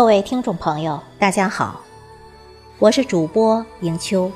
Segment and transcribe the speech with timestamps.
[0.00, 1.82] 各位听众朋友，大家好，
[2.78, 4.32] 我是主播迎秋。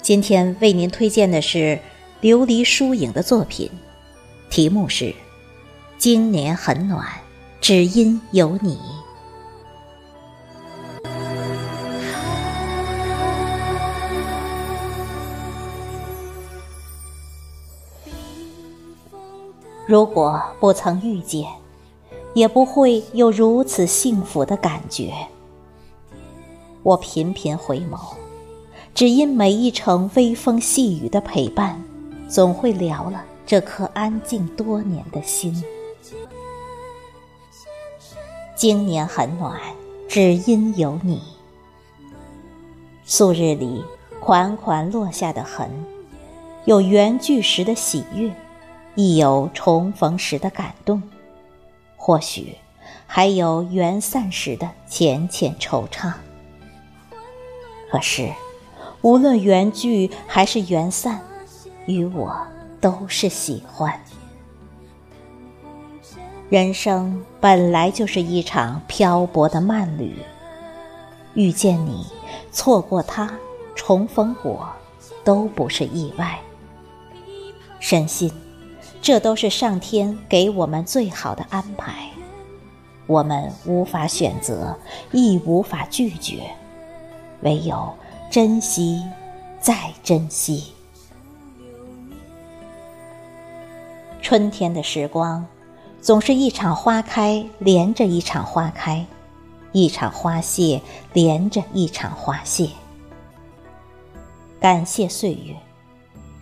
[0.00, 1.78] 今天为您推荐的是
[2.22, 3.70] 琉璃疏影的作品，
[4.48, 5.04] 题目是
[5.98, 7.06] 《今年很暖，
[7.60, 8.76] 只因有你》。
[19.86, 21.46] 如果不曾遇见，
[22.34, 25.12] 也不会有如此幸福的感觉。
[26.82, 28.14] 我频频回眸，
[28.94, 31.82] 只因每一程微风细雨的陪伴，
[32.28, 35.62] 总会撩了这颗安静多年的心。
[38.54, 39.60] 今年很暖，
[40.08, 41.20] 只因有你。
[43.04, 43.84] 素日里
[44.20, 45.68] 款款落下的痕，
[46.64, 48.32] 有缘聚时的喜悦。
[48.94, 51.02] 亦有重逢时的感动，
[52.04, 52.56] 或许
[53.06, 56.12] 还有缘散时的浅浅惆怅。
[57.92, 58.32] 可是，
[59.02, 61.20] 无论缘聚还是缘散，
[61.86, 62.36] 与我
[62.80, 64.02] 都是喜欢。
[66.48, 70.16] 人生本来就是一场漂泊的慢旅，
[71.34, 72.04] 遇见你，
[72.50, 73.32] 错过他，
[73.76, 74.68] 重逢我，
[75.22, 76.36] 都不是意外。
[77.78, 78.41] 深信。
[79.02, 82.08] 这都是上天给我们最好的安排，
[83.08, 84.78] 我们无法选择，
[85.10, 86.48] 亦无法拒绝，
[87.40, 87.92] 唯有
[88.30, 89.02] 珍惜，
[89.60, 90.72] 再珍惜。
[94.22, 95.44] 春天的时光，
[96.00, 99.04] 总是一场花开连着一场花开，
[99.72, 100.80] 一场花谢
[101.12, 102.68] 连着一场花谢。
[104.60, 105.56] 感谢岁月。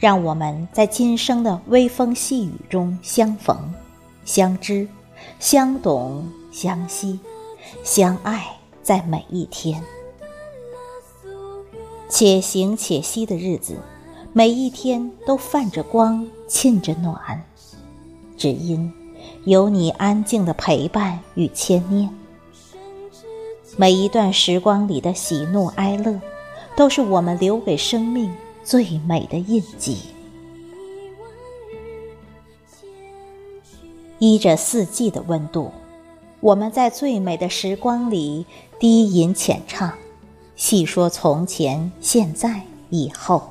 [0.01, 3.55] 让我们在今生的微风细雨中相逢、
[4.25, 4.89] 相知、
[5.39, 7.21] 相懂、相惜、
[7.85, 8.47] 相爱，
[8.83, 9.81] 在每一天。
[12.09, 13.77] 且行且惜的日子，
[14.33, 17.45] 每一天都泛着光，沁着暖，
[18.39, 18.91] 只因
[19.45, 22.09] 有你安静的陪伴与牵念。
[23.77, 26.19] 每一段时光里的喜怒哀乐，
[26.75, 28.33] 都是我们留给生命。
[28.71, 29.99] 最美的印记，
[34.21, 35.73] 依着四季的温度，
[36.39, 38.47] 我们在最美的时光里
[38.79, 39.93] 低吟浅唱，
[40.55, 43.51] 细说从前、现在、以后，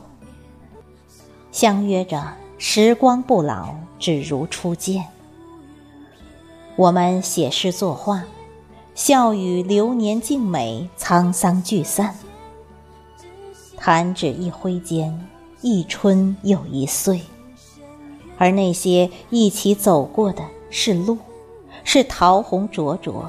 [1.52, 5.04] 相约着时光不老，只如初见。
[6.78, 8.24] 我们写诗作画，
[8.96, 12.16] 笑语流年静美，沧桑聚散。
[13.90, 15.28] 弹指一挥间，
[15.62, 17.22] 一春又一岁。
[18.38, 21.18] 而那些一起走过的是路，
[21.84, 23.26] 是桃红灼灼，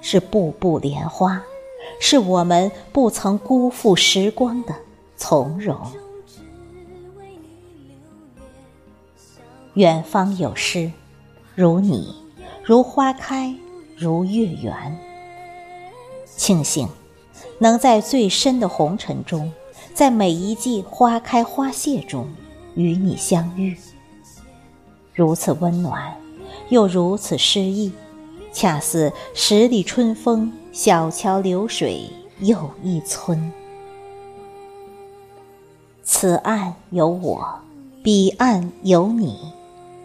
[0.00, 1.42] 是步步莲花，
[1.98, 4.76] 是我们不曾辜负时光的
[5.16, 5.76] 从容。
[9.74, 10.92] 远方有诗，
[11.56, 12.14] 如你，
[12.62, 13.52] 如花开，
[13.96, 14.96] 如月圆。
[16.36, 16.88] 庆幸，
[17.58, 19.52] 能在最深的红尘中。
[19.96, 22.28] 在每一季花开花谢中，
[22.74, 23.74] 与你相遇，
[25.14, 26.14] 如此温暖，
[26.68, 27.90] 又如此诗意，
[28.52, 33.50] 恰似十里春风，小桥流水又一村。
[36.02, 37.58] 此岸有我，
[38.02, 39.50] 彼岸有你，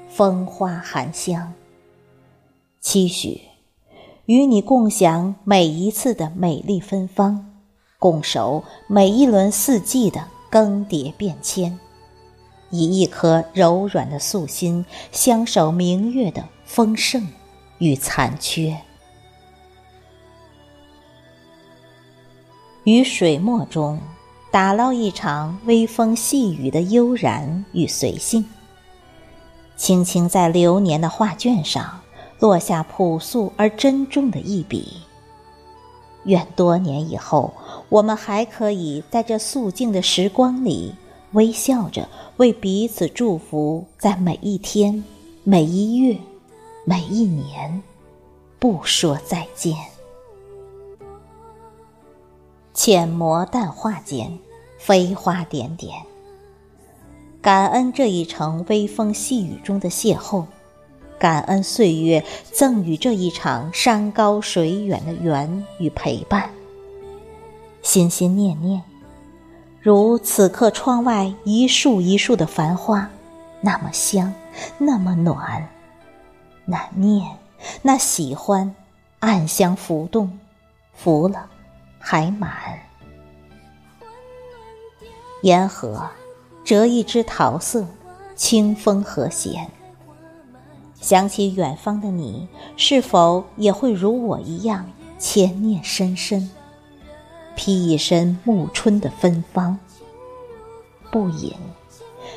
[0.10, 1.52] 风花含香。
[2.80, 3.42] 期许
[4.26, 7.51] 与你共享每一次的美丽芬芳。
[8.02, 11.80] 共守每一轮四季的更迭变迁，
[12.72, 17.28] 以一颗柔软的素心相守明月的丰盛
[17.78, 18.76] 与残缺。
[22.86, 24.00] 于水墨中
[24.50, 28.44] 打捞一场微风细雨的悠然与随性，
[29.78, 32.02] 轻轻在流年的画卷上
[32.40, 35.04] 落下朴素而珍重的一笔。
[36.26, 37.54] 愿多年以后，
[37.90, 40.96] 我们还可以在这肃静的时光里，
[41.32, 42.08] 微笑着
[42.38, 45.04] 为彼此祝福，在每一天、
[45.44, 46.18] 每一月、
[46.86, 47.82] 每一年，
[48.60, 49.76] 不说再见。
[52.74, 54.38] 浅磨淡画间，
[54.78, 55.94] 飞花点点。
[57.42, 60.46] 感恩这一程微风细雨中的邂逅。
[61.22, 66.50] 感恩岁月赠予这一场山高水远的缘与陪伴，
[67.84, 68.82] 心心念念，
[69.80, 73.08] 如此刻窗外一树一树的繁花，
[73.62, 74.34] 那么香，
[74.80, 75.70] 那么暖。
[76.66, 77.38] 那念，
[77.84, 78.74] 那喜欢，
[79.20, 80.40] 暗香浮动，
[80.96, 81.48] 浮了
[82.00, 82.52] 还满。
[85.44, 86.10] 沿河
[86.66, 87.86] 折一枝桃色，
[88.36, 89.70] 清风和弦。
[91.02, 94.86] 想起远方的你，是否也会如我一样
[95.18, 96.50] 牵念深深，
[97.56, 99.78] 披一身暮春的芬芳？
[101.12, 101.54] 不饮，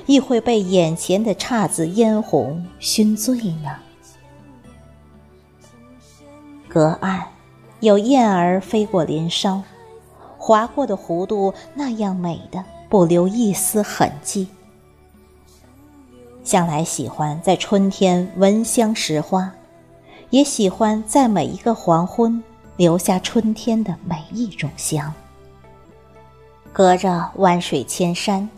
[0.06, 3.76] 亦会被眼前的姹紫嫣红熏醉呢？
[6.66, 7.28] 隔岸
[7.80, 9.62] 有燕儿飞过林梢，
[10.38, 14.48] 划过的弧度那样美的不留一丝痕迹。
[16.44, 19.50] 向来喜欢在春天闻香识花，
[20.28, 22.44] 也喜欢在每一个黄昏
[22.76, 25.12] 留下春天的每一种香。
[26.70, 28.48] 隔着万水千山，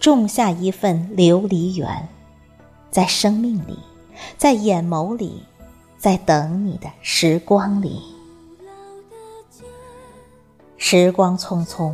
[0.00, 2.08] 种下一份琉璃园，
[2.90, 3.78] 在生命里，
[4.36, 5.44] 在眼眸里，
[5.96, 8.02] 在等你的时光里。
[10.76, 11.92] 时光匆匆，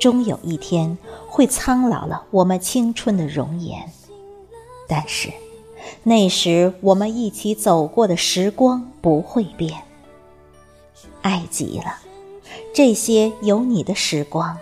[0.00, 0.98] 终有一天
[1.28, 3.88] 会苍老了我们青春的容颜。
[4.94, 5.32] 但是，
[6.02, 9.84] 那时我们一起走过的时光不会变。
[11.22, 12.00] 爱极了，
[12.74, 14.58] 这些有你的时光。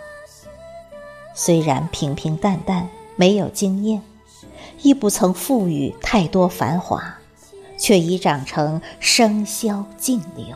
[1.35, 2.87] 虽然平平淡淡，
[3.17, 4.01] 没有惊艳，
[4.81, 7.17] 亦不曾赋予太多繁华，
[7.77, 10.55] 却已长成笙箫静流。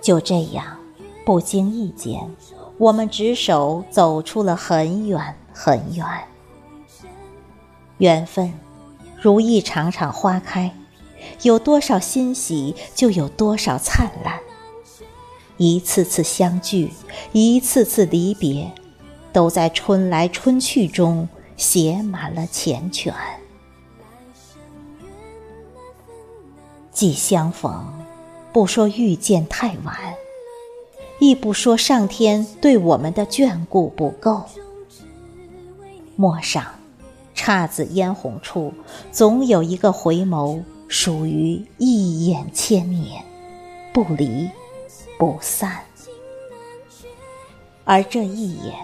[0.00, 0.78] 就这样，
[1.26, 2.34] 不经意间，
[2.78, 6.06] 我们执手走出了很远很远。
[7.98, 8.52] 缘分，
[9.20, 10.72] 如一场场花开，
[11.42, 14.38] 有多少欣喜，就有多少灿烂。
[15.56, 16.92] 一次次相聚，
[17.32, 18.72] 一次次离别，
[19.32, 23.12] 都在春来春去中写满了缱绻。
[26.92, 27.92] 既相逢，
[28.52, 29.96] 不说遇见太晚，
[31.18, 34.44] 亦不说上天对我们的眷顾不够。
[36.14, 36.77] 陌上。
[37.38, 38.74] 姹紫嫣红处，
[39.12, 43.24] 总有一个回眸，属于一眼千年，
[43.92, 44.50] 不离
[45.16, 45.80] 不散。
[47.84, 48.74] 而这一眼，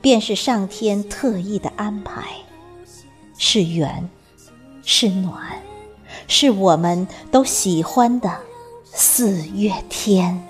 [0.00, 2.24] 便是上天特意的安排，
[3.38, 4.10] 是缘，
[4.82, 5.62] 是暖，
[6.26, 8.36] 是我们都喜欢的
[8.84, 10.42] 四月天。